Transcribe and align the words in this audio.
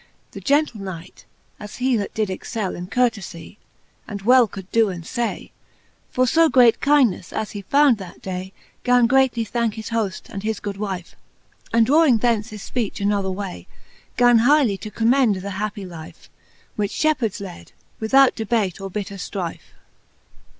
The 0.31 0.41
gentle 0.41 0.81
Knight, 0.81 1.25
as 1.59 1.75
he, 1.75 1.95
that 1.97 2.15
did 2.15 2.31
excell 2.31 2.73
In 2.75 2.87
courtefie, 2.87 3.57
and 4.07 4.23
well 4.23 4.47
could 4.47 4.71
doe 4.71 4.87
and 4.89 5.05
fay. 5.07 5.51
For 6.09 6.25
fo 6.25 6.49
great 6.49 6.81
kindnefle 6.81 7.31
as 7.33 7.51
he 7.51 7.61
found 7.61 7.99
that 7.99 8.19
day, 8.19 8.51
Gan 8.83 9.05
greatly 9.05 9.45
thanke 9.45 9.75
his 9.75 9.91
hoft 9.91 10.27
and 10.29 10.41
his 10.41 10.59
good 10.59 10.77
wife; 10.77 11.15
And 11.71 11.85
drawing 11.85 12.17
thence 12.17 12.49
his 12.49 12.63
fpeach 12.67 12.99
another 12.99 13.29
way, 13.29 13.67
Gan 14.17 14.39
highly 14.39 14.79
to 14.79 14.89
commend 14.89 15.35
the 15.35 15.51
happie 15.61 15.85
life, 15.87 16.31
Which 16.75 16.91
Shepheards 16.91 17.39
lead, 17.39 17.71
without 17.99 18.35
debate 18.35 18.81
or 18.81 18.89
bitter 18.89 19.17
flrife. 19.17 19.75